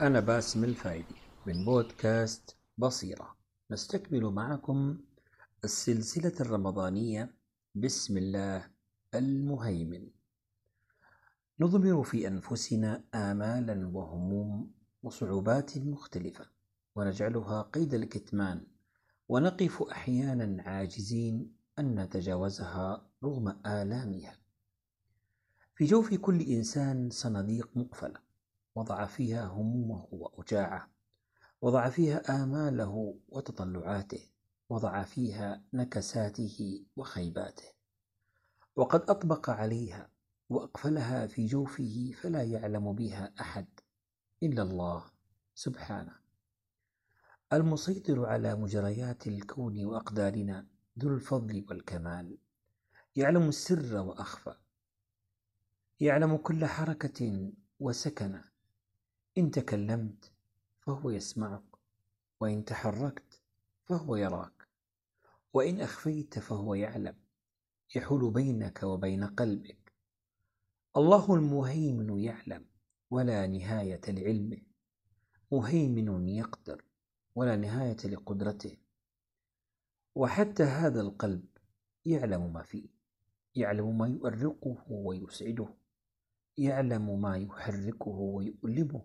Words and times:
أنا 0.00 0.20
باسم 0.20 0.64
الفايدي 0.64 1.14
من 1.46 1.64
بودكاست 1.64 2.56
بصيرة. 2.78 3.36
نستكمل 3.70 4.24
معكم 4.24 4.98
السلسلة 5.64 6.32
الرمضانية 6.40 7.34
بسم 7.74 8.16
الله 8.16 8.70
المهيمن. 9.14 10.08
نضمر 11.60 12.02
في 12.02 12.28
أنفسنا 12.28 13.04
آمالا 13.14 13.90
وهموم 13.94 14.72
وصعوبات 15.02 15.78
مختلفة 15.78 16.46
ونجعلها 16.96 17.62
قيد 17.62 17.94
الكتمان 17.94 18.66
ونقف 19.28 19.82
أحيانا 19.82 20.62
عاجزين 20.62 21.52
أن 21.78 22.00
نتجاوزها 22.00 23.10
رغم 23.24 23.48
آلامها. 23.66 24.38
في 25.74 25.84
جوف 25.84 26.14
كل 26.14 26.40
إنسان 26.40 27.10
صناديق 27.10 27.70
مقفلة 27.76 28.29
وضع 28.74 29.06
فيها 29.06 29.46
همومه 29.46 30.08
وأوجاعه 30.10 30.90
وضع 31.62 31.88
فيها 31.88 32.42
آماله 32.44 33.18
وتطلعاته 33.28 34.30
وضع 34.70 35.02
فيها 35.02 35.62
نكساته 35.72 36.84
وخيباته. 36.96 37.64
وقد 38.76 39.10
أطبق 39.10 39.50
عليها 39.50 40.10
وأقفلها 40.48 41.26
في 41.26 41.46
جوفه 41.46 42.12
فلا 42.20 42.42
يعلم 42.42 42.92
بها 42.92 43.32
أحد 43.40 43.66
إلا 44.42 44.62
الله 44.62 45.04
سبحانه. 45.54 46.14
المسيطر 47.52 48.26
على 48.26 48.54
مجريات 48.54 49.26
الكون 49.26 49.84
وأقدارنا 49.84 50.66
ذو 50.98 51.08
الفضل 51.08 51.66
والكمال. 51.68 52.38
يعلم 53.16 53.48
السر 53.48 53.96
وأخفى. 53.96 54.54
يعلم 56.00 56.36
كل 56.36 56.66
حركة 56.66 57.52
وسكنة. 57.80 58.49
إن 59.38 59.50
تكلمت 59.50 60.32
فهو 60.80 61.10
يسمعك 61.10 61.62
وإن 62.40 62.64
تحركت 62.64 63.40
فهو 63.84 64.16
يراك 64.16 64.68
وإن 65.52 65.80
أخفيت 65.80 66.38
فهو 66.38 66.74
يعلم 66.74 67.14
يحول 67.96 68.30
بينك 68.30 68.82
وبين 68.82 69.24
قلبك. 69.24 69.92
الله 70.96 71.34
المهيمن 71.34 72.18
يعلم 72.18 72.64
ولا 73.10 73.46
نهاية 73.46 74.00
لعلمه 74.08 74.58
مهيمن 75.52 76.28
يقدر 76.28 76.84
ولا 77.34 77.56
نهاية 77.56 77.96
لقدرته. 78.04 78.76
وحتى 80.14 80.62
هذا 80.62 81.00
القلب 81.00 81.44
يعلم 82.04 82.52
ما 82.52 82.62
فيه 82.62 82.88
يعلم 83.54 83.98
ما 83.98 84.08
يؤرقه 84.08 84.76
ويسعده 84.88 85.68
يعلم 86.58 87.22
ما 87.22 87.36
يحركه 87.36 88.10
ويؤلمه. 88.10 89.02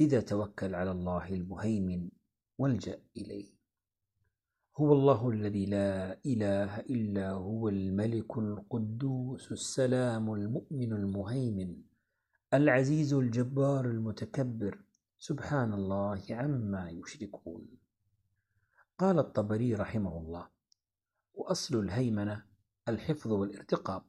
لذا 0.00 0.20
توكل 0.20 0.74
على 0.74 0.90
الله 0.90 1.28
المهيمن 1.28 2.08
والجأ 2.58 3.00
إليه. 3.16 3.58
هو 4.76 4.92
الله 4.92 5.30
الذي 5.30 5.66
لا 5.66 6.20
إله 6.26 6.80
إلا 6.80 7.30
هو 7.30 7.68
الملك 7.68 8.38
القدوس 8.38 9.52
السلام 9.52 10.32
المؤمن 10.32 10.92
المهيمن 10.92 11.82
العزيز 12.54 13.14
الجبار 13.14 13.84
المتكبر. 13.84 14.84
سبحان 15.18 15.72
الله 15.72 16.22
عما 16.30 16.90
يشركون. 16.90 17.66
قال 18.98 19.18
الطبري 19.18 19.74
رحمه 19.74 20.18
الله 20.18 20.48
وأصل 21.34 21.78
الهيمنة 21.78 22.44
الحفظ 22.88 23.32
والارتقاب. 23.32 24.02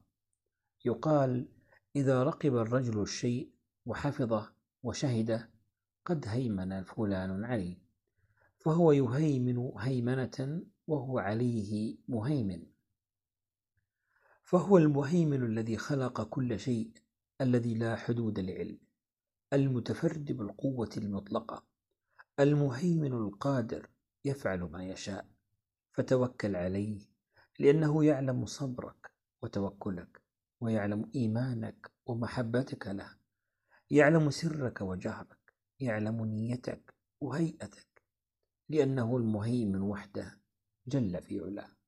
يقال 0.84 1.48
إذا 1.96 2.22
رقب 2.22 2.56
الرجل 2.56 3.02
الشيء 3.02 3.50
وحفظه 3.86 4.52
وشهده 4.82 5.50
قد 6.04 6.24
هيمن 6.28 6.82
فلان 6.84 7.44
عليه 7.44 7.90
فهو 8.60 8.92
يهيمن 8.92 9.72
هيمنة 9.78 10.62
وهو 10.86 11.18
عليه 11.18 11.96
مهيمن. 12.08 12.66
فهو 14.42 14.78
المهيمن 14.78 15.42
الذي 15.42 15.76
خلق 15.76 16.22
كل 16.22 16.58
شيء 16.58 16.90
الذي 17.40 17.74
لا 17.74 17.96
حدود 17.96 18.38
لعلمه 18.38 18.78
المتفرد 19.52 20.32
بالقوة 20.32 20.90
المطلقة. 20.96 21.64
المهيمن 22.40 23.12
القادر 23.12 23.88
يفعل 24.24 24.60
ما 24.60 24.84
يشاء. 24.84 25.26
فتوكل 25.92 26.56
عليه 26.56 27.00
لأنه 27.58 28.04
يعلم 28.04 28.46
صبرك 28.46 29.10
وتوكلك 29.42 30.22
ويعلم 30.60 31.10
إيمانك 31.14 31.90
ومحبتك 32.06 32.86
له. 32.86 33.16
يعلم 33.90 34.30
سرك 34.30 34.80
وجهرك. 34.80 35.39
يعلم 35.80 36.24
نيتك 36.24 36.94
وهيئتك 37.20 38.02
لأنه 38.68 39.16
المهيمن 39.16 39.82
وحده 39.82 40.40
جل 40.86 41.22
في 41.22 41.40
علاه. 41.40 41.79